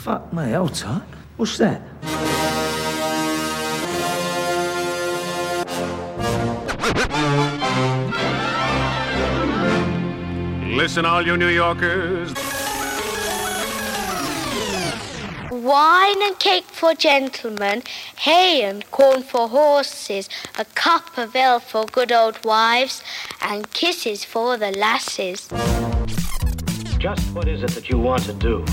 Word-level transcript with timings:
Fuck 0.00 0.32
me, 0.32 0.52
hold 0.52 0.74
tight. 0.74 1.02
What's 1.36 1.58
that? 1.58 1.82
Listen, 10.74 11.04
all 11.04 11.20
you 11.20 11.36
New 11.36 11.48
Yorkers. 11.48 12.32
Wine 15.50 16.22
and 16.22 16.38
cake 16.38 16.64
for 16.64 16.94
gentlemen, 16.94 17.82
hay 18.16 18.62
and 18.62 18.90
corn 18.90 19.22
for 19.22 19.50
horses, 19.50 20.30
a 20.58 20.64
cup 20.64 21.18
of 21.18 21.36
ale 21.36 21.60
for 21.60 21.84
good 21.84 22.10
old 22.10 22.42
wives, 22.42 23.02
and 23.42 23.70
kisses 23.74 24.24
for 24.24 24.56
the 24.56 24.70
lasses. 24.70 25.50
Just 26.98 27.34
what 27.34 27.48
is 27.48 27.62
it 27.62 27.70
that 27.72 27.90
you 27.90 27.98
want 27.98 28.22
to 28.24 28.32
do? 28.32 28.64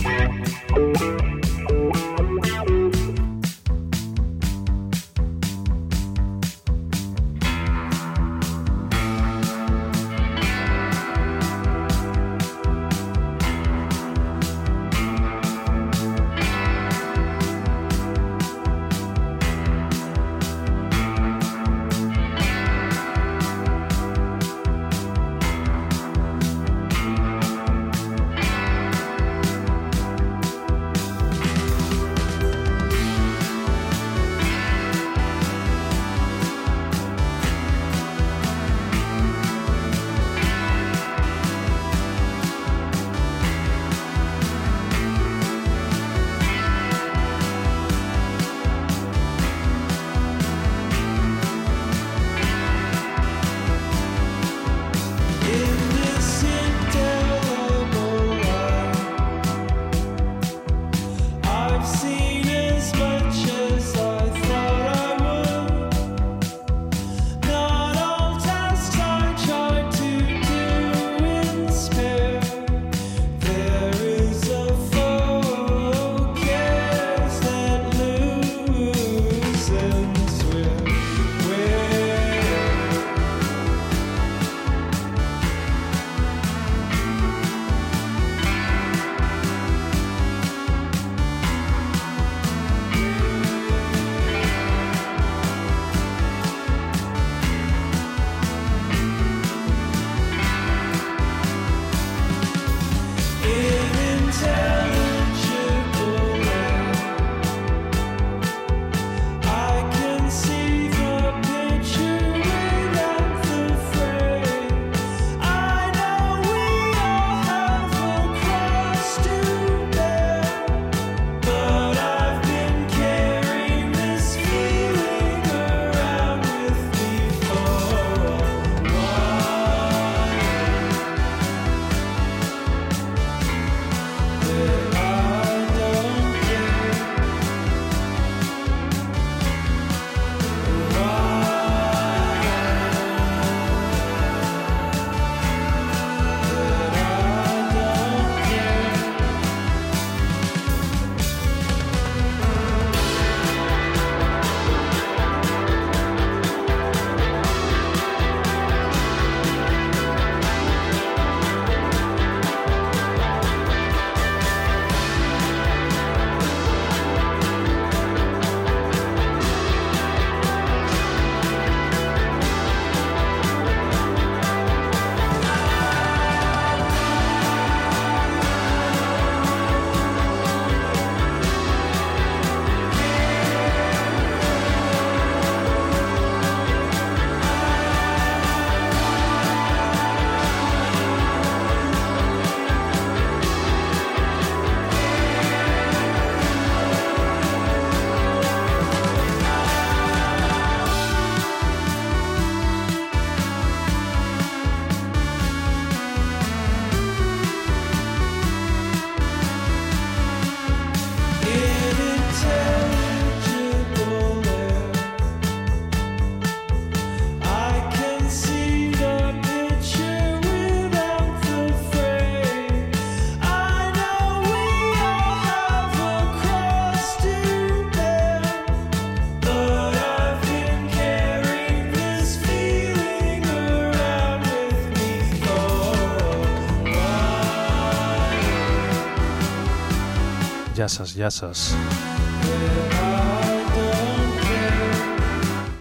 Γεια 240.88 240.96
σας, 240.96 241.12
γεια 241.14 241.30
σας. 241.30 241.76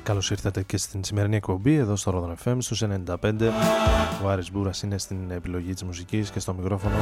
Καλώς 0.02 0.30
ήρθατε 0.30 0.62
και 0.62 0.76
στην 0.76 1.04
σημερινή 1.04 1.36
εκπομπή 1.36 1.74
εδώ 1.74 1.96
στο 1.96 2.36
Rodon 2.44 2.48
FM 2.48 2.56
στους 2.58 2.82
95. 2.82 3.52
Ο 4.24 4.28
Άρης 4.28 4.50
Μπούρας 4.52 4.82
είναι 4.82 4.98
στην 4.98 5.30
επιλογή 5.30 5.72
της 5.72 5.82
μουσικής 5.82 6.30
και 6.30 6.40
στο 6.40 6.54
μικρόφωνο. 6.54 6.96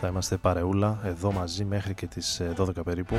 Θα 0.00 0.08
είμαστε 0.08 0.36
παρεούλα 0.36 0.98
εδώ 1.04 1.32
μαζί 1.32 1.64
μέχρι 1.64 1.94
και 1.94 2.06
τις 2.06 2.42
12 2.56 2.76
ε, 2.76 2.82
περίπου. 2.82 3.14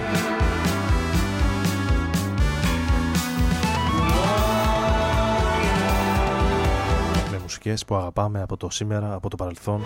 μουσικές 7.42 7.86
που 7.86 7.96
αγαπάμε 7.96 8.42
από 8.42 8.58
το 8.58 8.70
σήμερα, 8.70 9.14
από 9.14 9.30
το 9.30 9.36
παρελθόν, 9.36 9.82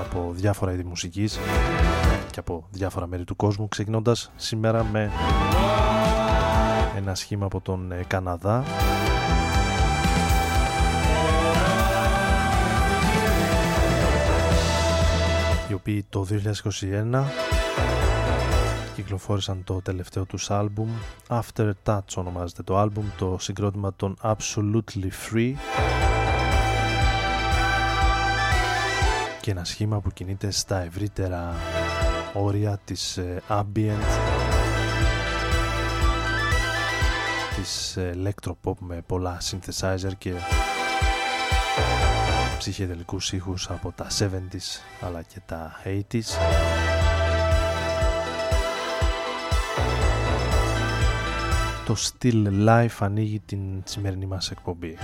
από 0.00 0.30
διάφορα 0.34 0.72
είδη 0.72 0.84
μουσικής 0.84 1.38
και 2.38 2.44
από 2.52 2.66
διάφορα 2.70 3.06
μέρη 3.06 3.24
του 3.24 3.36
κόσμου, 3.36 3.68
ξεκινώντας 3.68 4.30
σήμερα 4.36 4.84
με 4.84 5.10
ένα 6.96 7.14
σχήμα 7.14 7.46
από 7.46 7.60
τον 7.60 7.92
ε, 7.92 8.04
Καναδά. 8.06 8.64
Οι 15.68 15.72
οποίοι 15.72 16.06
το 16.08 16.26
2021 17.12 17.24
κυκλοφόρησαν 18.94 19.64
το 19.64 19.80
τελευταίο 19.82 20.24
τους 20.24 20.50
άλμπουμ. 20.50 20.88
After 21.28 21.70
Touch 21.84 22.14
ονομάζεται 22.14 22.62
το 22.62 22.78
άλμπουμ 22.78 23.04
το 23.18 23.36
συγκρότημα 23.40 23.92
των 23.96 24.16
Absolutely 24.22 25.10
Free. 25.30 25.52
Και 29.40 29.50
ένα 29.50 29.64
σχήμα 29.64 30.00
που 30.00 30.10
κινείται 30.10 30.50
στα 30.50 30.82
ευρύτερα 30.82 31.54
όρια 32.34 32.80
της 32.84 33.16
ε, 33.16 33.42
ambient 33.48 34.04
της 37.56 37.96
ε, 37.96 38.16
electropop 38.16 38.74
με 38.78 39.02
πολλά 39.06 39.38
synthesizer 39.40 40.12
και 40.18 40.32
ψυχεδελικούς 42.58 43.32
ήχους 43.32 43.70
από 43.70 43.92
τα 43.92 44.06
70s 44.18 44.80
αλλά 45.00 45.22
και 45.22 45.40
τα 45.46 45.72
80s 45.84 46.38
το 51.88 51.96
Still 51.96 52.46
Life 52.68 52.96
ανοίγει 52.98 53.40
την 53.40 53.60
σημερινή 53.84 54.26
μας 54.26 54.50
εκπομπή. 54.50 54.96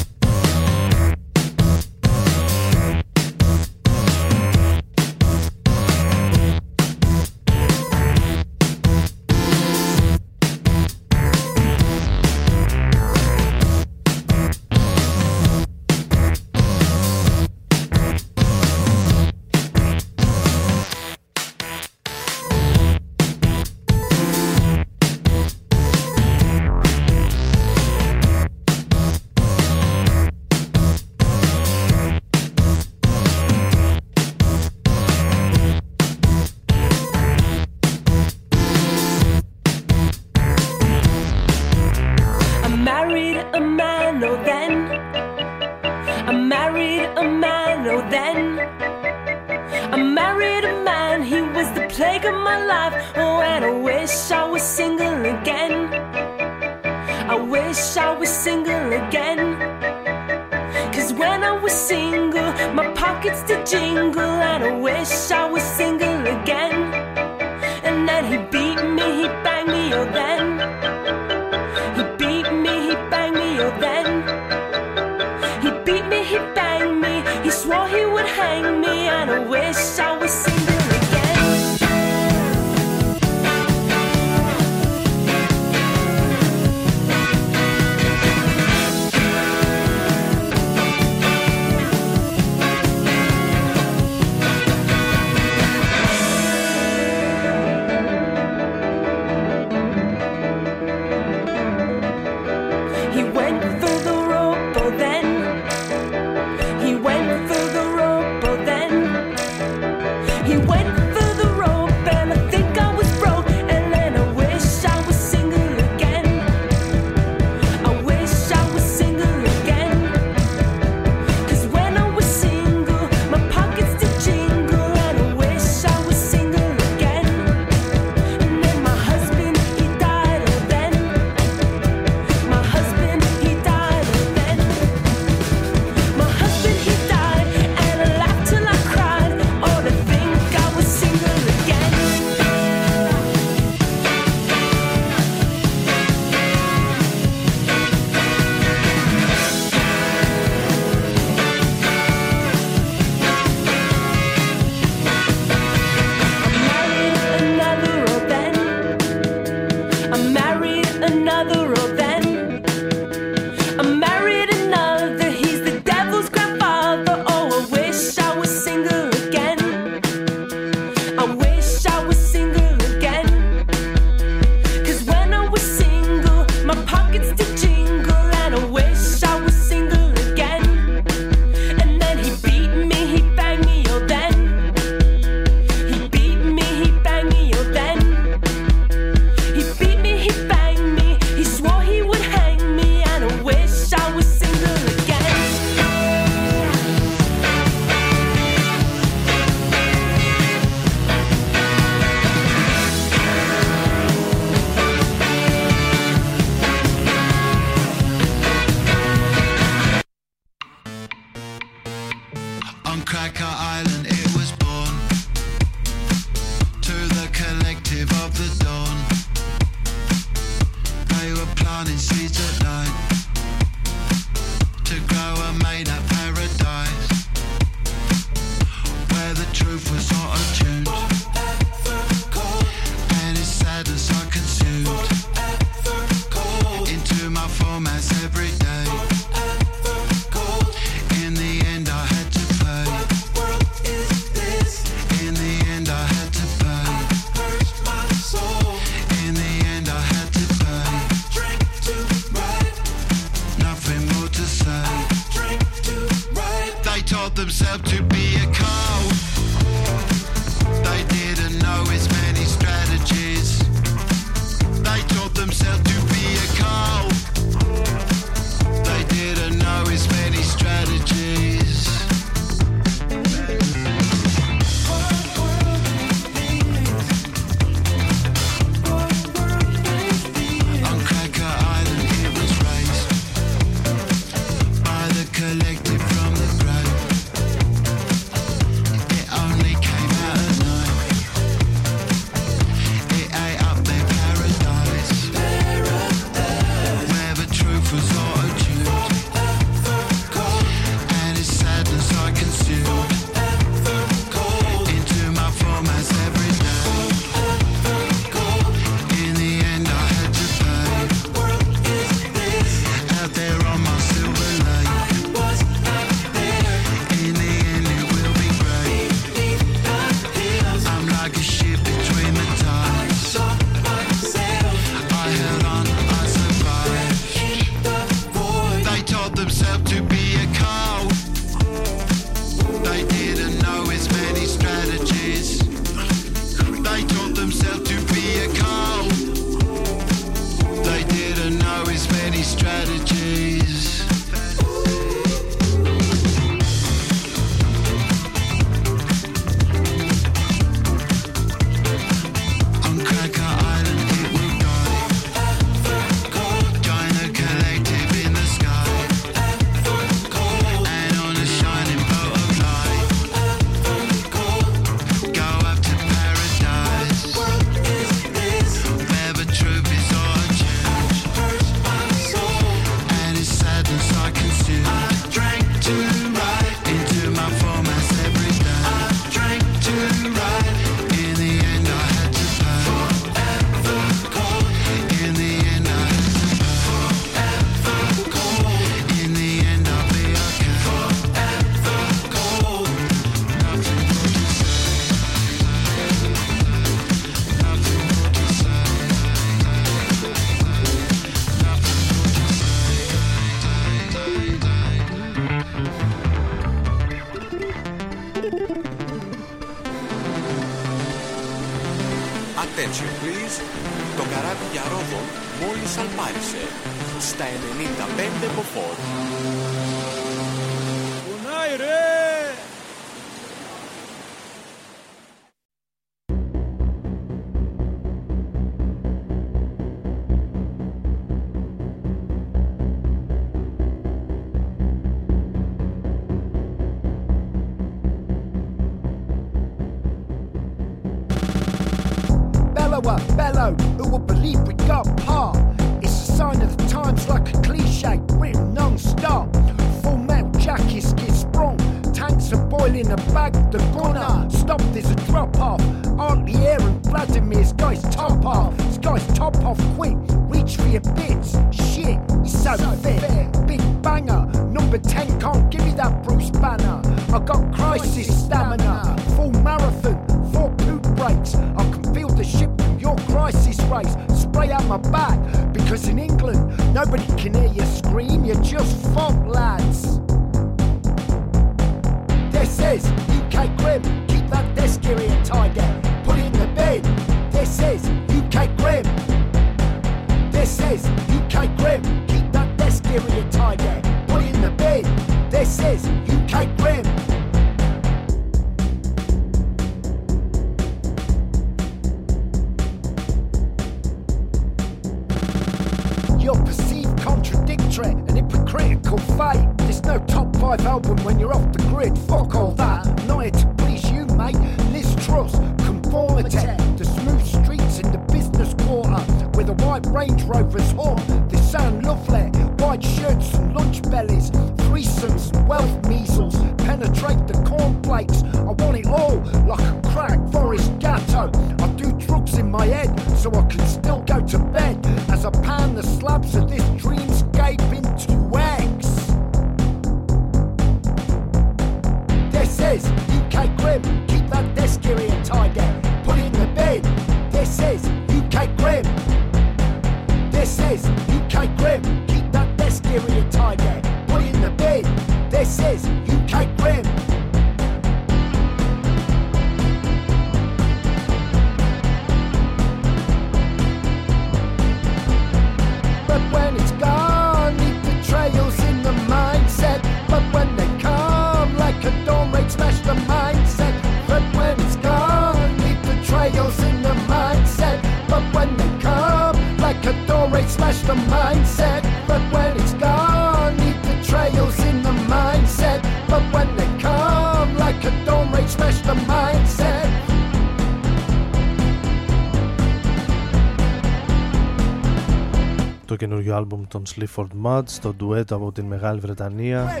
Το 596.16 596.20
καινούργιο 596.20 596.56
άλμπουμ 596.56 596.82
των 596.88 597.02
Slifford 597.14 597.64
Mudds, 597.64 597.90
το 598.00 598.14
ντουέτο 598.14 598.54
από 598.54 598.72
την 598.72 598.84
Μεγάλη 598.84 599.20
Βρετανία 599.20 600.00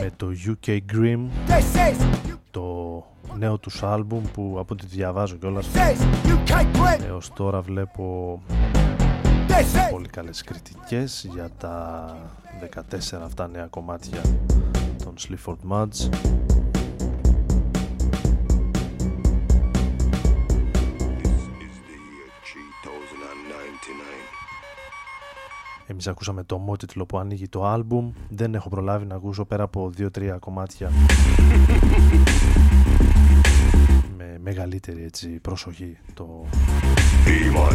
με 0.00 0.10
το 0.16 0.26
UK 0.46 0.78
Grim, 0.92 1.18
το 2.50 3.04
νέο 3.38 3.58
τους 3.58 3.82
άλμπουμ 3.82 4.22
που 4.32 4.56
από 4.58 4.74
ό,τι 4.74 4.86
διαβάζω 4.86 5.36
κιόλας 5.36 5.68
έως 7.06 7.32
τώρα 7.32 7.60
βλέπω 7.60 8.40
πολύ 9.90 10.08
καλές 10.08 10.42
κριτικές 10.42 11.26
για 11.32 11.48
τα 11.58 12.16
14 12.74 13.18
αυτά 13.24 13.48
νέα 13.48 13.66
κομμάτια 13.66 14.20
των 15.04 15.14
Slifford 15.18 15.70
Mudds 15.70 16.08
Εμείς 25.90 26.06
ακούσαμε 26.06 26.44
το 26.44 26.58
μότιτλο 26.58 27.06
που 27.06 27.18
ανοίγει 27.18 27.48
το 27.48 27.64
άλμπουμ 27.64 28.12
Δεν 28.28 28.54
έχω 28.54 28.68
προλάβει 28.68 29.06
να 29.06 29.14
ακούσω 29.14 29.44
πέρα 29.44 29.62
από 29.62 29.90
2-3 29.98 30.36
κομμάτια 30.40 30.90
Με 34.16 34.38
μεγαλύτερη 34.42 35.04
έτσι 35.04 35.28
προσοχή 35.28 35.98
το 36.14 36.44
Demon, 37.24 37.72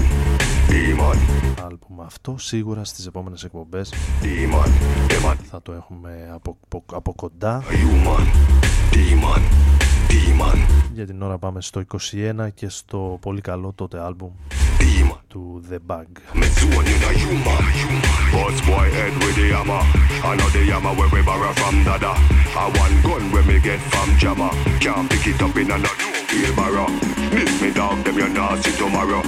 Demon. 0.69 1.17
άλμπουμ 1.65 2.01
αυτό 2.01 2.35
Σίγουρα 2.37 2.83
στις 2.83 3.05
επόμενες 3.05 3.43
εκπομπές 3.43 3.93
Demon, 4.21 4.67
Demon. 5.11 5.35
Θα 5.49 5.61
το 5.61 5.71
έχουμε 5.71 6.29
από, 6.33 6.57
από, 6.63 6.83
από 6.93 7.13
κοντά 7.15 7.63
Human, 7.63 8.25
Demon, 8.93 9.41
Demon. 10.09 10.57
Για 10.93 11.05
την 11.05 11.21
ώρα 11.21 11.37
πάμε 11.37 11.61
στο 11.61 11.81
21 12.11 12.47
και 12.53 12.69
στο 12.69 13.17
πολύ 13.21 13.41
καλό 13.41 13.73
τότε 13.75 13.99
άλμπουμ 13.99 14.31
steam 14.85 15.11
to 15.29 15.61
the 15.69 15.79
bag. 15.79 16.07
Me 16.33 16.47
soon 16.47 16.71
you 16.71 16.97
the 17.03 17.11
human. 17.21 17.63
Boss 18.31 18.59
boy 18.61 18.87
head 18.91 19.13
with 19.23 19.35
the 19.35 19.49
hammer. 19.55 19.81
I 20.23 20.35
know 20.37 20.49
the 20.49 20.63
hammer 20.71 20.93
where 20.93 21.09
we 21.09 21.21
borrow 21.23 21.53
from 21.53 21.83
Dada. 21.83 22.13
I 22.55 22.65
want 22.75 22.95
gun 23.03 23.31
where 23.31 23.43
me 23.43 23.59
get 23.59 23.79
from 23.79 24.15
Jama. 24.17 24.49
Can't 24.79 25.09
pick 25.09 25.27
it 25.27 25.41
up 25.41 25.55
in 25.57 25.71
another 25.71 25.89
wheelbarrow. 26.31 26.87
Miss 27.33 27.61
me 27.61 27.71
dog, 27.71 28.03
them 28.03 28.17
you 28.17 28.29
not 28.29 28.63
see 28.63 28.75
tomorrow. 28.77 29.21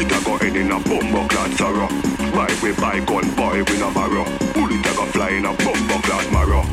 It 0.00 0.10
a 0.10 0.18
go 0.24 0.36
end 0.38 0.56
in 0.56 0.72
a 0.72 0.78
bumbo 0.80 1.26
clad 1.28 1.52
sorrow. 1.58 1.88
Buy 2.34 2.50
we 2.62 2.72
buy 2.72 3.00
gun 3.00 3.26
boy 3.34 3.58
with 3.60 3.82
a 3.82 3.90
marrow. 3.94 4.24
Bullet 4.54 4.86
a 4.86 4.92
go 4.98 5.04
fly 5.14 5.30
in 5.30 5.44
a 5.44 5.52
bumbo 5.64 5.96
clad 6.06 6.26
marrow. 6.32 6.64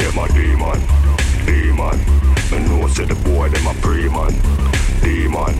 Them 0.00 0.18
a 0.18 0.28
demon 0.32 1.21
demon. 1.46 1.98
Me 2.50 2.58
know 2.68 2.86
say 2.88 3.04
the 3.04 3.14
boy 3.24 3.48
them 3.48 3.66
a 3.66 3.74
pre 3.80 4.08
man. 4.08 4.32
Demon, 5.00 5.54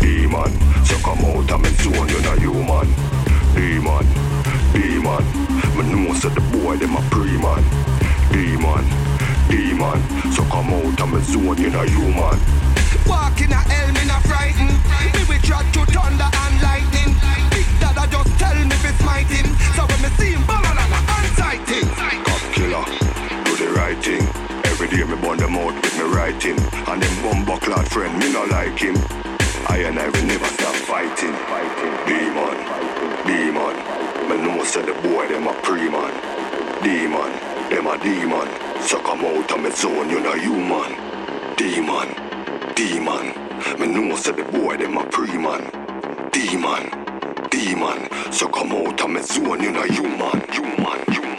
demon. 0.00 0.50
So 0.84 0.96
come 1.04 1.24
out 1.24 1.50
and 1.50 1.62
me 1.62 1.70
zone 1.82 2.08
you 2.08 2.20
no 2.22 2.34
human. 2.36 2.88
Demon, 3.54 4.06
demon. 4.72 5.24
Me 5.76 5.82
know 5.92 6.14
say 6.14 6.30
the 6.30 6.40
boy 6.52 6.76
them 6.76 6.96
a 6.96 7.02
pre 7.10 7.36
man. 7.38 7.62
Demon, 8.32 8.84
demon. 9.48 10.00
So 10.32 10.42
come 10.44 10.72
out 10.72 11.00
and 11.00 11.12
me 11.12 11.20
zone 11.20 11.58
you 11.58 11.70
no 11.70 11.82
human. 11.82 12.38
Walking 13.06 13.52
a 13.52 13.56
hell, 13.56 13.92
me 13.92 14.04
not 14.06 14.22
frightened. 14.22 14.78
Me 15.14 15.22
we 15.28 15.36
try 15.46 15.62
to 15.62 15.84
thunder 15.92 16.30
and 16.30 16.54
lightning. 16.62 17.14
Big 17.50 17.66
Dada 17.80 18.06
just 18.10 18.38
tell 18.38 18.56
me 18.56 18.76
fi 18.82 18.92
smite 19.02 19.26
him. 19.26 19.46
So 19.76 19.86
when 19.86 20.00
me 20.02 20.08
see 20.16 20.32
him, 20.32 20.46
ball 20.46 20.64
on 20.64 20.78
a 20.78 20.86
unsighting. 21.18 21.88
Cop 22.24 22.42
killer, 22.54 22.84
do 23.44 23.56
the 23.56 23.72
right 23.74 23.98
thing. 24.02 24.51
Every 24.72 24.88
day 24.88 25.04
me 25.04 25.16
burn 25.20 25.36
them 25.36 25.54
out 25.54 25.74
with 25.74 25.96
me 25.98 26.04
writing. 26.14 26.58
And 26.88 27.02
them 27.02 27.22
bumbo 27.22 27.58
clad 27.58 27.86
friend, 27.88 28.18
me 28.18 28.32
no 28.32 28.44
like 28.44 28.78
him. 28.78 28.96
I 29.68 29.84
and 29.86 29.98
I 29.98 30.08
will 30.08 30.24
never 30.24 30.46
stop 30.46 30.74
fighting. 30.88 31.36
Demon, 32.08 32.56
demon. 33.28 33.76
Me 34.28 34.36
know 34.42 34.64
say 34.64 34.80
the 34.80 34.94
boy 35.06 35.28
them 35.28 35.46
a 35.46 35.52
pre-man. 35.62 36.12
Demon, 36.82 37.32
them 37.70 37.86
a 37.86 37.98
demon. 38.02 38.48
So 38.80 38.98
come 39.02 39.24
out 39.24 39.52
of 39.52 39.60
me 39.62 39.70
zone, 39.70 40.08
you 40.08 40.20
know 40.20 40.34
human. 40.34 40.96
Demon, 41.56 42.08
demon. 42.74 43.26
Me 43.78 43.86
know 43.86 44.16
say 44.16 44.32
the 44.32 44.44
boy 44.44 44.78
them 44.78 44.96
a 44.96 45.04
pre-man. 45.04 45.70
Demon, 46.32 46.90
demon. 47.50 48.08
So 48.32 48.48
come 48.48 48.72
out 48.72 49.00
of 49.00 49.10
me 49.10 49.20
zone, 49.22 49.62
you 49.62 49.70
know 49.70 49.84
human, 49.84 50.40
human, 50.50 51.04
human, 51.12 51.31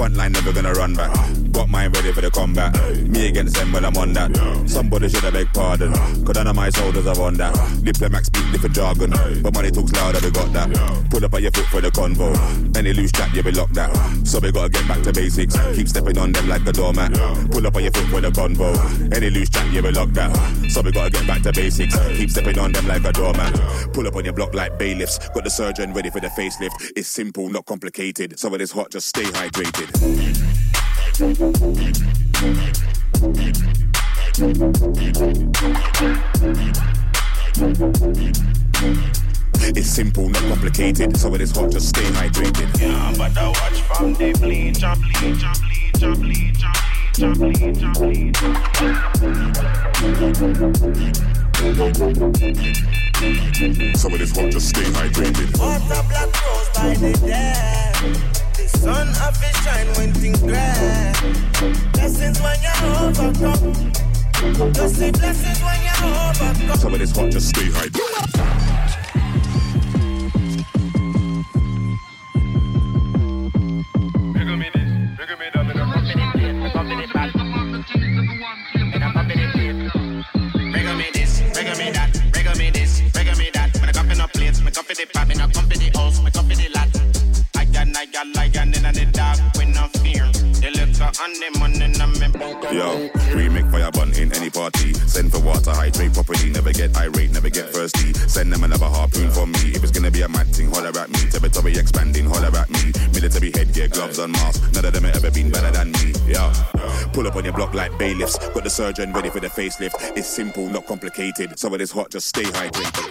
Front 0.00 0.16
line 0.16 0.32
never 0.32 0.50
gonna 0.50 0.72
run 0.72 0.94
back. 0.94 1.14
Got 1.52 1.68
mine 1.68 1.92
ready 1.92 2.10
for 2.10 2.22
the 2.22 2.30
combat. 2.30 2.72
Me 3.02 3.28
against 3.28 3.54
them 3.54 3.70
when 3.70 3.84
I'm 3.84 3.94
on 3.98 4.14
that. 4.14 4.34
Somebody 4.64 5.10
should 5.10 5.24
have 5.24 5.34
beg 5.34 5.52
pardon. 5.52 5.92
Cause 6.24 6.36
none 6.36 6.46
of 6.46 6.56
my 6.56 6.70
soldiers 6.70 7.06
are 7.06 7.20
on 7.20 7.34
that. 7.34 7.52
Diplomats 7.84 8.28
speak 8.28 8.50
different 8.50 8.74
jargon. 8.74 9.10
But 9.42 9.52
money 9.52 9.70
talks 9.70 9.92
louder, 9.92 10.20
we 10.24 10.30
got 10.30 10.50
that. 10.54 11.10
Pull 11.10 11.22
up 11.22 11.34
on 11.34 11.42
your 11.42 11.52
foot 11.52 11.66
for 11.66 11.80
the 11.82 11.90
convo. 11.90 12.32
Any 12.78 12.94
loose 12.94 13.12
chat, 13.12 13.28
yeah, 13.34 13.42
be 13.42 13.52
locked 13.52 13.74
that. 13.74 13.94
So 14.24 14.38
we 14.38 14.50
gotta 14.50 14.70
get 14.70 14.88
back 14.88 15.02
to 15.02 15.12
basics. 15.12 15.54
Keep 15.76 15.88
stepping 15.88 16.16
on 16.16 16.32
them 16.32 16.48
like 16.48 16.66
a 16.66 16.72
doormat. 16.72 17.12
Pull 17.50 17.66
up 17.66 17.76
on 17.76 17.82
your 17.82 17.92
foot 17.92 18.08
for 18.08 18.20
the 18.22 18.30
convo. 18.30 18.72
Any 19.14 19.28
loose 19.28 19.50
chat, 19.50 19.70
yeah, 19.70 19.82
be 19.82 19.90
locked 19.92 20.14
that. 20.14 20.32
So 20.70 20.82
we 20.82 20.92
gotta 20.92 21.10
get 21.10 21.26
back 21.26 21.42
to 21.42 21.52
basics. 21.52 21.98
Keep 22.16 22.30
stepping 22.30 22.58
on 22.58 22.70
them 22.70 22.86
like 22.86 23.04
a 23.04 23.12
doormat. 23.12 23.52
Pull 23.92 24.06
up 24.06 24.14
on 24.14 24.24
your 24.24 24.32
block 24.32 24.54
like 24.54 24.78
bailiffs. 24.78 25.18
Got 25.30 25.42
the 25.42 25.50
surgeon 25.50 25.92
ready 25.92 26.10
for 26.10 26.20
the 26.20 26.28
facelift. 26.28 26.92
It's 26.96 27.08
simple, 27.08 27.48
not 27.48 27.66
complicated. 27.66 28.38
So 28.38 28.48
when 28.48 28.60
it's 28.60 28.70
hot, 28.70 28.92
just 28.92 29.08
stay 29.08 29.24
hydrated. 29.24 29.90
It's 39.76 39.88
simple, 39.88 40.28
not 40.28 40.42
complicated. 40.42 41.16
So 41.16 41.30
when 41.30 41.40
it's 41.40 41.50
hot, 41.50 41.72
just 41.72 41.88
stay 41.88 42.02
hydrated. 42.02 42.80
Yeah, 42.80 43.14
but 43.18 43.36
I 43.36 43.48
watch 43.48 43.80
from 43.82 44.14
the 44.14 44.32
bleach, 44.38 44.80
bleach, 44.80 45.44
bleach, 46.00 46.20
bleach, 46.20 46.62
bleach. 46.62 46.79
Some 47.12 47.32
of 54.12 54.18
this 54.18 54.30
hot, 54.30 54.50
just 54.50 54.68
stay 54.68 54.84
hydrated. 54.84 55.58
Water 55.58 56.02
black 56.08 56.30
rose 56.40 56.68
by 56.74 56.94
the 56.94 57.12
dam. 57.26 58.14
The 58.54 58.66
sun 58.78 59.08
up 59.08 59.34
is 59.34 59.56
shine 59.64 59.88
when 59.96 60.14
things 60.14 60.40
grand. 60.40 61.16
Blessings 61.92 62.40
when 62.40 62.56
you 62.62 62.70
overcome. 62.86 64.72
Just 64.72 64.96
say 64.96 65.10
blessings 65.10 65.60
when 65.62 65.82
you're 65.82 66.04
overcome. 66.06 66.76
Some 66.78 66.94
of 66.94 67.00
this 67.00 67.10
hot, 67.10 67.30
just 67.30 67.48
stay 67.48 67.66
hydrated. 67.66 68.49
Party. 94.70 94.94
Send 94.94 95.32
for 95.32 95.40
water, 95.40 95.70
hydrate 95.70 96.12
properly. 96.12 96.50
Never 96.50 96.72
get 96.72 96.96
irate, 96.96 97.30
never 97.32 97.50
get 97.50 97.70
thirsty. 97.70 98.12
Send 98.28 98.52
them 98.52 98.64
another 98.64 98.86
harpoon 98.86 99.30
for 99.30 99.46
me. 99.46 99.72
If 99.74 99.82
it's 99.82 99.92
gonna 99.92 100.10
be 100.10 100.22
a 100.22 100.28
mad 100.28 100.46
thing, 100.48 100.70
holler 100.70 100.96
at 100.98 101.10
me. 101.10 101.30
Territory 101.30 101.76
expanding, 101.76 102.26
holler 102.26 102.56
at 102.56 102.70
me. 102.70 102.92
Military 103.12 103.50
headgear, 103.52 103.88
gloves 103.88 104.18
and 104.18 104.32
mask. 104.32 104.62
None 104.74 104.84
of 104.84 104.92
them 104.92 105.04
have 105.04 105.16
ever 105.16 105.30
been 105.30 105.50
better 105.50 105.70
than 105.70 105.92
me. 105.92 106.12
Yeah, 106.26 106.52
pull 107.12 107.26
up 107.26 107.36
on 107.36 107.44
your 107.44 107.54
block 107.54 107.74
like 107.74 107.96
bailiffs. 107.98 108.38
Got 108.38 108.64
the 108.64 108.70
surgeon 108.70 109.12
ready 109.12 109.30
for 109.30 109.40
the 109.40 109.48
facelift. 109.48 109.94
It's 110.16 110.28
simple, 110.28 110.68
not 110.68 110.86
complicated. 110.86 111.58
So 111.58 111.72
of 111.72 111.78
this 111.78 111.90
hot, 111.90 112.10
just 112.10 112.28
stay 112.28 112.44
hydrated. 112.44 113.10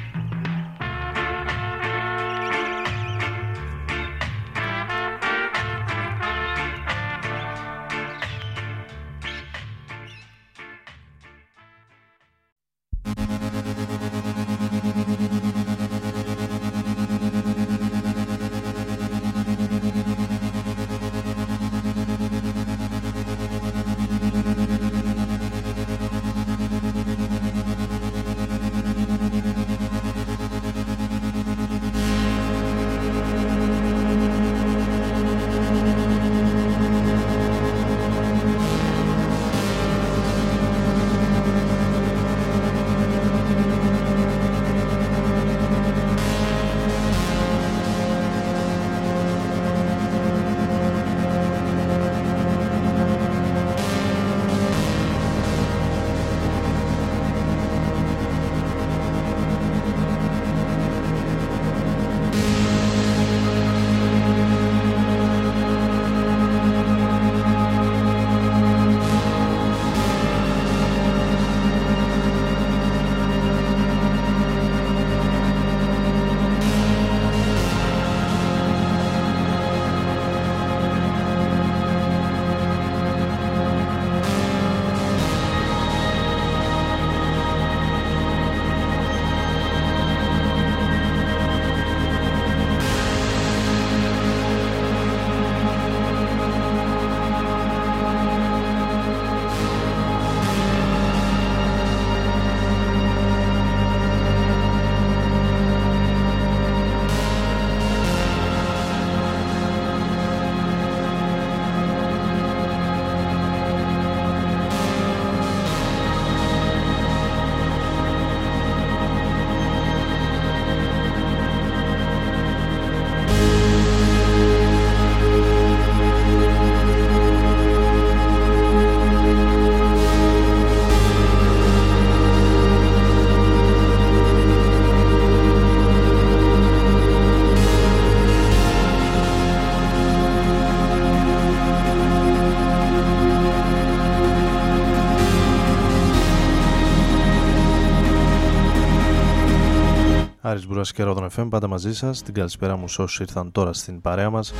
Άρης 150.81 150.93
Μπουράς 150.93 150.93
και 150.93 151.03
Ρόδον 151.03 151.29
FM 151.35 151.49
πάντα 151.49 151.67
μαζί 151.67 151.93
σας. 151.93 152.21
Την 152.21 152.33
καλησπέρα 152.33 152.75
μου 152.75 152.87
σε 152.87 153.01
όσους 153.01 153.19
ήρθαν 153.19 153.51
τώρα 153.51 153.73
στην 153.73 154.01
παρέα 154.01 154.29
μας. 154.29 154.53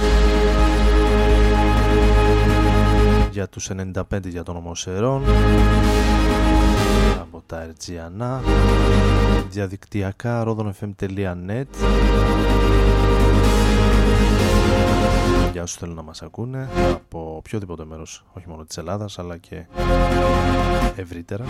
Για 3.32 3.50
τους 3.50 3.70
95 3.70 4.28
για 4.28 4.44
τον 4.44 4.56
Ομοσερών 4.56 5.24
Από 7.22 7.44
τα 7.46 7.62
Ερτζιανά 7.62 8.42
Διαδικτυακά 9.50 10.44
rodonfm.net 10.48 11.66
Για 15.52 15.62
όσους 15.62 15.78
θέλουν 15.78 15.96
να 15.96 16.02
μας 16.02 16.22
ακούνε 16.22 16.70
Από 16.94 17.36
οποιοδήποτε 17.38 17.86
μέρος 17.86 18.24
Όχι 18.34 18.46
μόνο 18.50 18.64
της 18.64 18.78
Ελλάδας 18.78 19.20
αλλά 19.20 19.38
και 19.38 19.66
ευρύτερα 20.96 21.46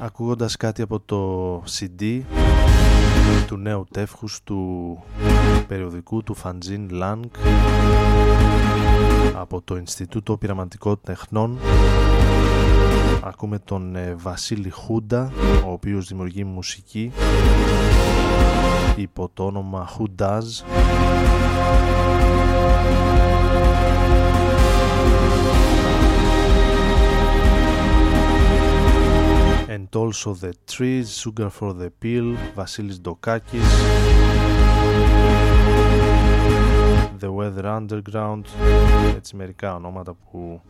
ακούγοντας 0.00 0.56
κάτι 0.56 0.82
από 0.82 1.00
το 1.00 1.62
CD 1.78 2.20
του 3.46 3.56
νέου 3.56 3.86
τεύχους 3.90 4.40
του 4.44 4.98
περιοδικού 5.68 6.22
του 6.22 6.34
Φαντζίν 6.34 6.88
Λάνγκ 6.90 7.24
από 9.34 9.62
το 9.62 9.76
Ινστιτούτο 9.76 10.36
Πειραματικών 10.36 11.00
Τεχνών 11.04 11.58
ακούμε 13.22 13.58
τον 13.58 13.96
ε, 13.96 14.14
Βασίλη 14.18 14.70
Χούντα 14.70 15.32
ο 15.66 15.72
οποίος 15.72 16.06
δημιουργεί 16.06 16.44
μουσική 16.44 17.12
υπό 18.96 19.30
το 19.34 19.44
όνομα 19.44 19.88
Who 19.98 20.04
Does 20.22 20.64
also 29.96 30.34
the 30.34 30.52
trees, 30.66 31.16
sugar 31.16 31.50
for 31.50 31.72
the 31.72 31.90
pill, 31.90 32.36
Vasilis 32.54 32.98
Dokakis, 33.00 33.70
the 37.18 37.30
weather 37.32 37.64
underground, 37.64 38.44
έτσι 39.16 39.36
μερικά 39.36 39.74
ονόματα 39.74 40.12
που 40.12 40.60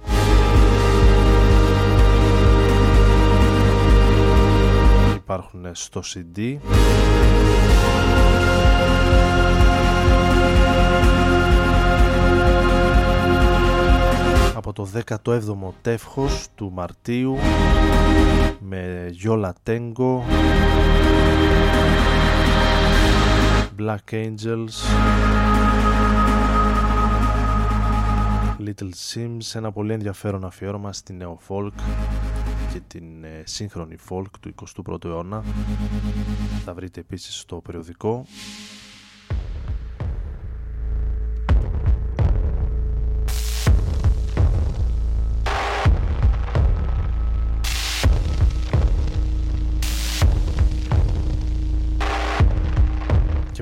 υπάρχουν 5.14 5.66
στο 5.72 6.02
CD. 6.04 6.58
Από 14.68 14.72
το 14.72 14.88
17ο 15.24 15.72
τεύχος 15.82 16.46
του 16.54 16.72
Μαρτίου 16.72 17.36
με 18.60 19.08
Γιόλα 19.10 19.54
Τέγκο 19.62 20.24
Black 23.78 24.10
Angels 24.10 24.76
Little 28.58 28.90
Sims 29.12 29.54
ένα 29.54 29.72
πολύ 29.72 29.92
ενδιαφέρον 29.92 30.44
αφιέρωμα 30.44 30.92
στη 30.92 31.12
νέο 31.12 31.38
folk 31.48 31.72
και 32.72 32.80
την 32.86 33.24
ε, 33.24 33.42
σύγχρονη 33.44 33.96
folk 34.08 34.30
του 34.40 34.54
21ου 34.86 35.04
αιώνα. 35.04 35.44
Θα 36.64 36.74
βρείτε 36.74 37.00
επίσης 37.00 37.38
στο 37.38 37.56
περιοδικό 37.56 38.26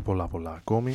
πολλά 0.05 0.27
πολλά 0.27 0.51
ακόμη. 0.51 0.95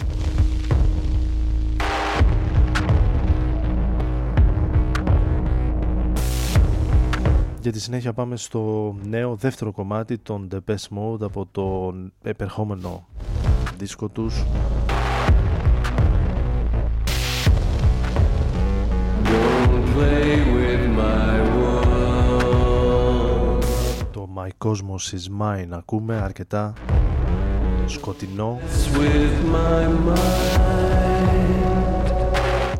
Για 7.62 7.72
τη 7.72 7.80
συνέχεια 7.80 8.14
πάμε 8.14 8.38
στο 8.38 8.96
νέο 9.04 9.36
δεύτερο 9.36 9.72
κομμάτι 9.72 10.18
των 10.18 10.48
The 10.52 10.58
Best 10.72 10.98
Mode 10.98 11.22
από 11.22 11.48
το 11.52 11.94
επερχόμενο 12.22 13.08
δίσκο 13.78 14.08
τους. 14.08 14.44
Το 24.12 24.30
My 24.36 24.68
Cosmos 24.68 25.16
is 25.16 25.42
Mine 25.42 25.68
ακούμε 25.70 26.16
αρκετά 26.16 26.74
σκοτεινό 27.90 28.60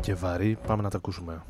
και 0.00 0.14
βαρύ. 0.14 0.58
Πάμε 0.66 0.82
να 0.82 0.90
τα 0.90 0.96
ακούσουμε. 0.96 1.42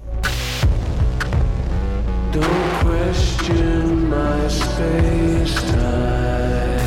Don't 2.33 2.73
question 2.85 3.87
my 4.13 4.41
space 4.61 5.57
time. 5.73 6.80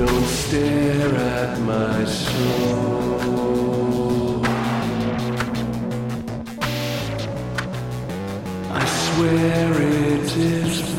Don't 0.00 0.24
stare 0.24 1.14
at 1.14 1.60
my 1.60 2.04
soul. 2.06 3.20
I 8.72 8.84
swear 8.86 9.82
it 9.82 10.36
is. 10.38 10.89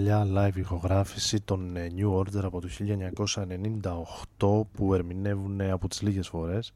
Παλιά 0.00 0.26
live 0.34 0.56
ηχογράφηση 0.56 1.40
των 1.40 1.76
ε, 1.76 1.92
New 1.96 2.18
Order 2.18 2.42
από 2.42 2.60
το 2.60 2.68
1998 4.38 4.66
που 4.72 4.94
ερμηνεύουν 4.94 5.60
από 5.60 5.88
τις 5.88 6.02
λίγες 6.02 6.28
φορές. 6.28 6.72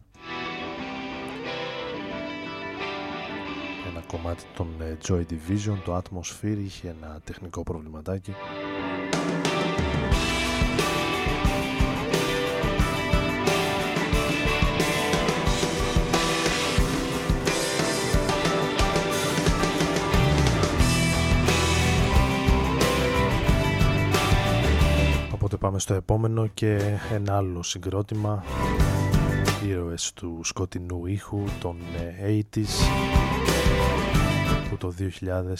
Ένα 3.91 4.03
κομμάτι 4.07 4.45
των 4.57 4.69
ε, 4.81 4.97
Joy 5.09 5.21
Division, 5.21 5.77
το 5.85 5.97
Atmosphere 5.97 6.59
είχε 6.65 6.89
ένα 6.89 7.21
τεχνικό 7.25 7.63
προβληματάκι 7.63 8.35
πάμε 25.65 25.79
στο 25.79 25.95
επόμενο 25.95 26.47
και 26.47 26.99
ένα 27.13 27.37
άλλο 27.37 27.63
συγκρότημα. 27.63 28.45
Ήρωες 29.67 30.13
του 30.13 30.41
σκοτεινού 30.43 31.07
ήχου 31.07 31.45
των 31.61 31.77
80s 32.23 32.57
ε, 32.57 32.65
που 34.69 34.77
το 34.77 34.95
2000 34.99 35.03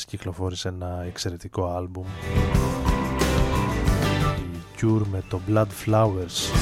κυκλοφόρησε 0.07 0.69
ένα 0.69 1.05
εξαιρετικό 1.07 1.67
άλμπουμ. 1.67 2.05
Η 4.37 4.81
Cure 4.81 5.07
με 5.11 5.23
το 5.29 5.41
Blood 5.49 5.67
Flowers 5.87 6.55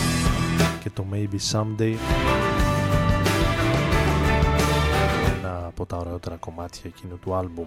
και 0.80 0.90
το 0.90 1.04
Maybe 1.12 1.52
Someday. 1.52 1.94
Ένα 5.38 5.66
από 5.66 5.86
τα 5.86 5.96
ωραιότερα 5.96 6.36
κομμάτια 6.36 6.82
εκείνου 6.84 7.18
του 7.18 7.34
άλμπουμ 7.34 7.66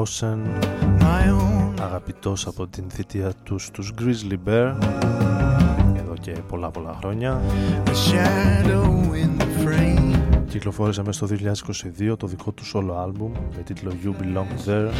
Αγαπητό 0.00 1.82
αγαπητός 1.82 2.46
από 2.46 2.66
την 2.66 2.90
θητεία 2.90 3.32
τους 3.42 3.64
στους 3.64 3.92
Grizzly 3.98 4.48
Bear. 4.48 4.74
Εδώ 5.96 6.14
και 6.20 6.30
πολλά 6.48 6.70
πολλά 6.70 6.96
χρόνια. 7.00 7.40
Κυκλοφόρησε 10.48 11.02
μέσα 11.02 11.26
στο 11.26 11.36
2022 12.12 12.16
το 12.18 12.26
δικό 12.26 12.52
του 12.52 12.64
solo 12.72 13.06
album 13.06 13.30
με 13.56 13.62
τίτλο 13.64 13.92
You 14.04 14.08
Belong 14.08 14.68
There. 14.68 14.90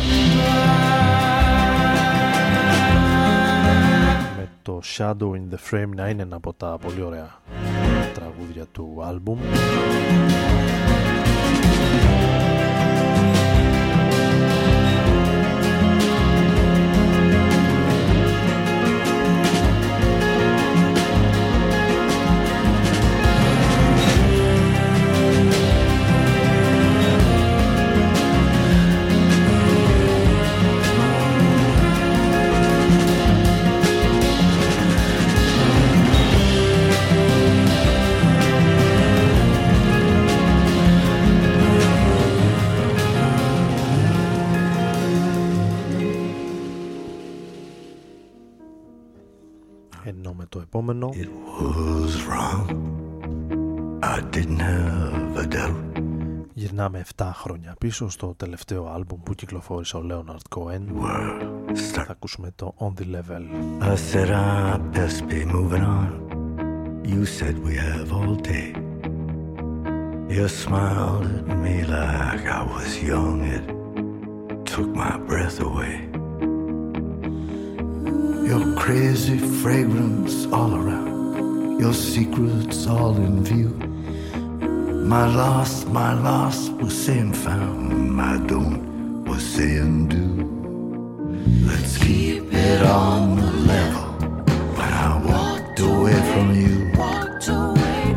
Με 4.36 4.48
το 4.62 4.80
Shadow 4.96 5.30
in 5.32 5.54
the 5.54 5.70
Frame 5.70 5.90
να 5.94 6.08
είναι 6.08 6.22
ένα 6.22 6.36
από 6.36 6.52
τα 6.52 6.78
πολύ 6.82 7.02
ωραία 7.02 7.30
τραγούδια 8.14 8.66
του 8.72 9.02
άλμπουμ. 9.06 9.38
Γυρνάμε 56.79 57.05
7 57.17 57.29
χρόνια 57.33 57.75
πίσω 57.79 58.09
στο 58.09 58.33
τελευταίο 58.37 58.87
άλμπουμ 58.87 59.21
που 59.23 59.33
κυκλοφόρησε 59.33 59.97
ο 59.97 60.03
Leonard 60.09 60.57
Cohen. 60.57 60.81
Θα 61.73 62.05
ακούσουμε 62.09 62.51
το 62.55 62.73
On 62.77 63.01
The 63.01 63.05
Level. 63.05 63.43
I 63.81 63.95
said 63.95 64.29
I 64.29 64.79
best 64.97 65.27
be 65.27 65.45
moving 65.55 65.83
on. 65.99 66.09
You 67.03 67.25
said 67.25 67.55
we 67.67 67.73
have 67.89 68.09
all 68.17 68.35
day. 68.51 68.69
You 70.35 70.47
smiled 70.63 71.25
at 71.39 71.47
me 71.63 71.77
like 71.97 72.45
I 72.59 72.63
was 72.73 72.89
young. 73.11 73.37
It 73.57 73.65
took 74.71 74.89
my 75.03 75.15
breath 75.29 75.57
away. 75.69 75.95
Your 78.49 78.63
crazy 78.83 79.39
fragrance 79.61 80.35
all 80.57 80.71
around. 80.81 81.11
Your 81.81 81.95
secrets 82.11 82.79
all 82.95 83.15
in 83.27 83.35
view. 83.51 83.71
My 85.00 85.26
loss, 85.26 85.84
my 85.86 86.12
loss 86.12 86.68
was 86.68 86.94
saying 87.04 87.32
found. 87.32 88.12
My 88.12 88.36
don't 88.46 89.24
was 89.24 89.42
saying 89.42 90.08
do. 90.08 90.26
Let's 91.66 91.98
keep 91.98 92.52
it 92.52 92.82
on 92.82 93.36
the 93.36 93.50
level. 93.72 94.02
When 94.76 94.92
I 95.08 95.16
walked 95.24 95.80
away 95.80 96.20
from 96.32 96.54
you, 96.54 96.92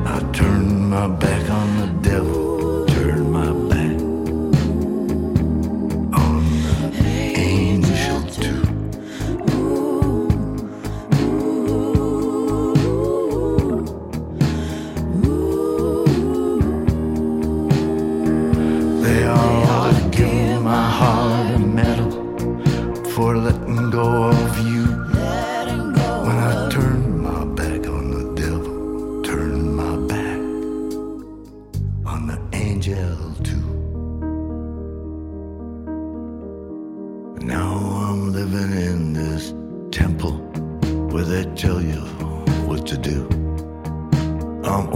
I 0.06 0.20
turned 0.34 0.90
my 0.90 1.08
back 1.08 1.50
on 1.50 1.63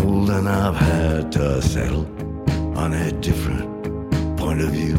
old 0.08 0.30
and 0.30 0.48
I've 0.48 0.76
had 0.76 1.32
to 1.34 1.62
settle 1.62 2.06
on 2.78 2.94
a 2.94 3.12
different 3.12 3.68
point 4.38 4.62
of 4.62 4.70
view. 4.70 4.98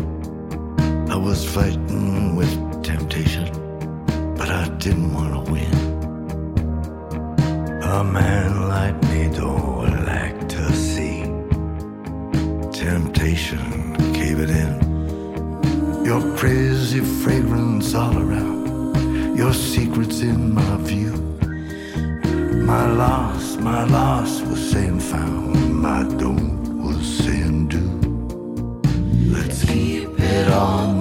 I 1.08 1.16
was 1.16 1.44
fighting 1.44 2.36
with 2.36 2.52
temptation, 2.82 3.48
but 4.36 4.48
I 4.50 4.68
didn't 4.84 5.12
want 5.14 5.32
to 5.34 5.52
win. 5.52 5.74
A 7.82 8.04
man 8.04 8.68
like 8.68 8.96
me 9.10 9.28
don't 9.34 10.04
like 10.14 10.38
to 10.56 10.64
see 10.72 11.22
temptation 12.70 13.64
cave 14.12 14.40
it 14.40 14.50
in. 14.50 14.72
Your 16.04 16.22
crazy 16.36 17.00
fragrance 17.22 17.94
all 17.94 18.16
around, 18.16 19.36
your 19.36 19.54
secrets 19.54 20.20
in 20.20 20.52
my 20.54 20.76
view. 20.78 21.17
My 22.68 22.86
loss, 22.86 23.56
my 23.56 23.84
loss 23.84 24.42
was 24.42 24.70
saying 24.70 25.00
found, 25.00 25.80
my 25.80 26.02
don't 26.18 26.82
was 26.84 27.00
saying 27.24 27.68
do. 27.68 27.80
Let's 29.32 29.64
keep 29.64 30.10
it 30.20 30.48
on 30.52 30.97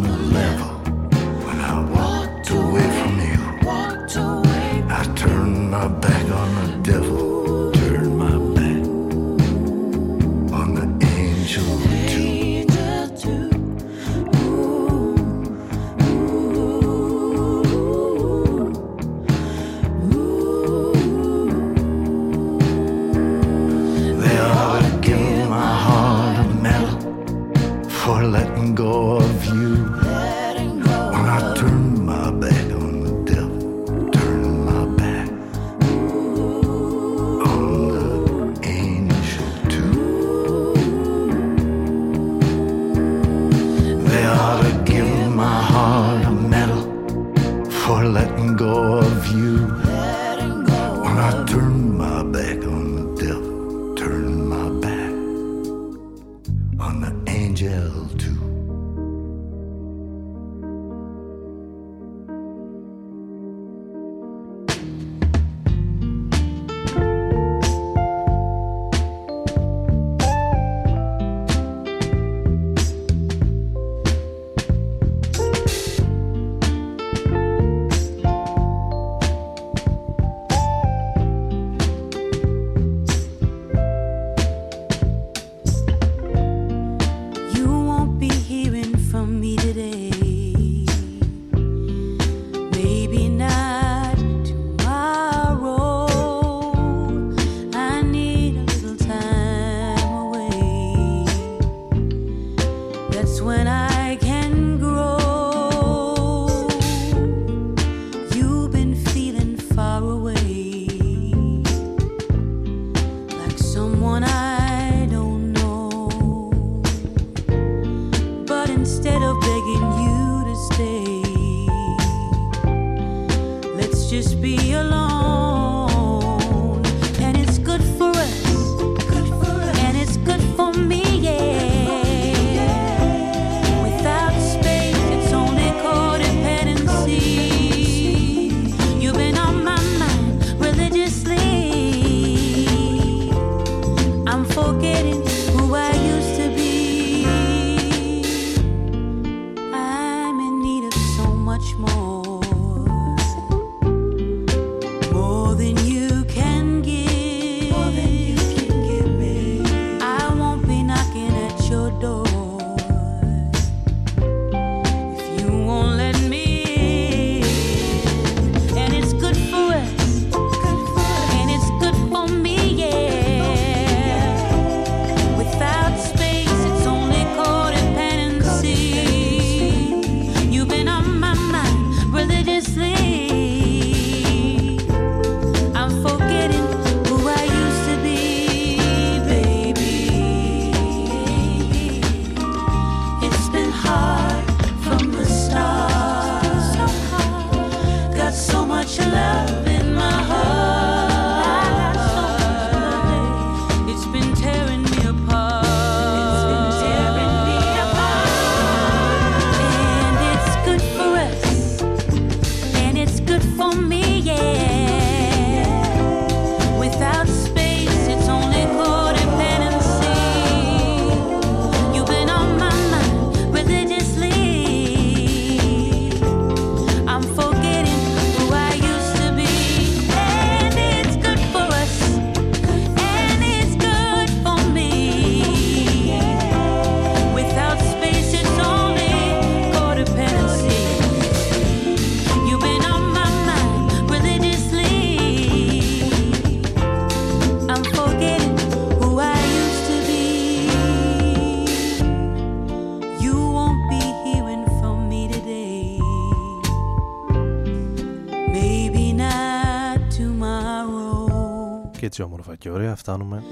και 262.57 262.69
ωραία 262.69 262.95
φτάνουμε 262.95 263.43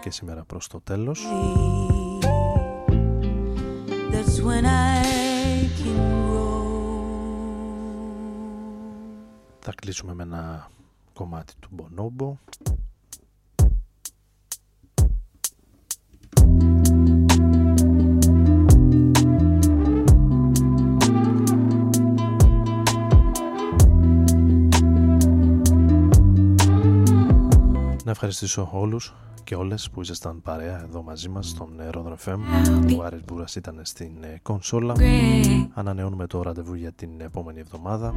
και 0.00 0.10
σήμερα 0.10 0.44
προς 0.44 0.66
το 0.66 0.80
τέλος. 0.80 1.26
Θα 9.60 9.72
κλείσουμε 9.74 10.14
με 10.14 10.22
ένα 10.22 10.70
κομμάτι 11.12 11.52
του 11.60 11.68
Μπονόμπο. 11.72 12.36
Να 28.10 28.16
ευχαριστήσω 28.16 28.68
όλους 28.72 29.14
και 29.44 29.54
όλες 29.54 29.90
που 29.90 30.00
ήσασταν 30.00 30.42
παρέα 30.42 30.82
εδώ 30.82 31.02
μαζί 31.02 31.28
μας 31.28 31.48
στον 31.48 31.68
Rodon 31.92 32.14
FM. 32.24 32.38
Ο 32.98 33.02
Άρης 33.02 33.20
Μπούρας 33.24 33.56
ήταν 33.56 33.80
στην 33.82 34.10
ε, 34.20 34.38
κονσόλα. 34.42 34.94
Ανανεώνουμε 35.74 36.26
το 36.26 36.42
ραντεβού 36.42 36.74
για 36.74 36.92
την 36.92 37.20
επόμενη 37.20 37.60
εβδομάδα. 37.60 38.14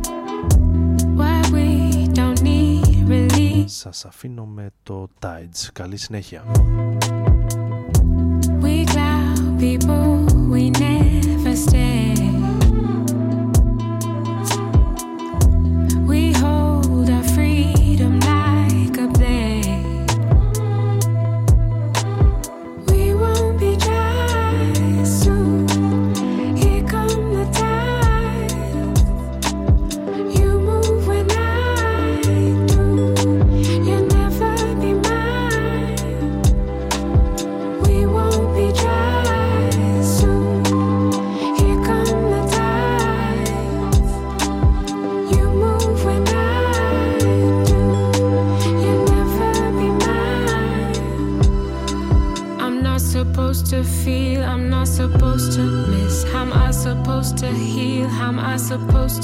Σας 3.65 4.05
αφήνω 4.05 4.45
με 4.45 4.69
το 4.83 5.07
Tides. 5.19 5.69
Καλή 5.73 5.97
συνέχεια. 5.97 6.43
We 8.61 8.85
people, 9.59 10.25
we 10.53 10.63
never 10.69 11.55
stay. 11.65 11.92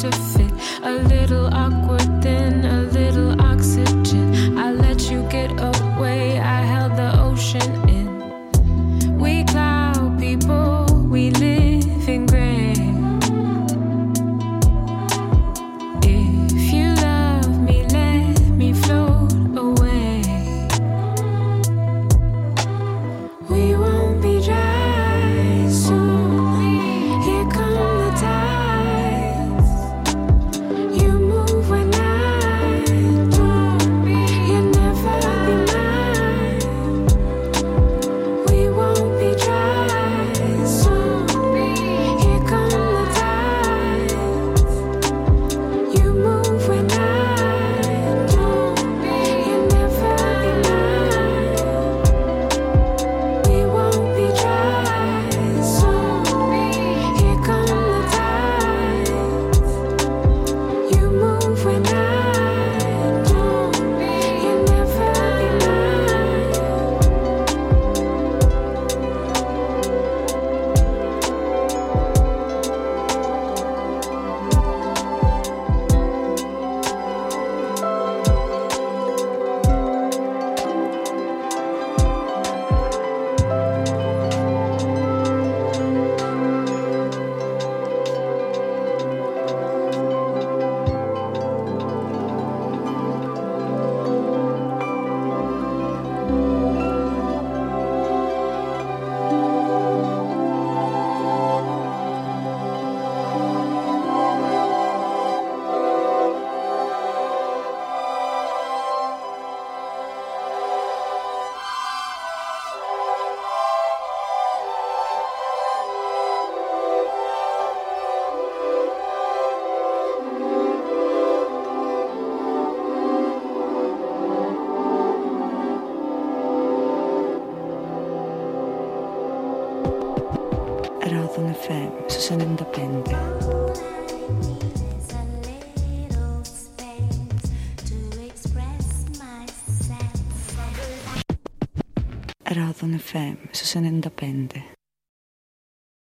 to 0.02 0.39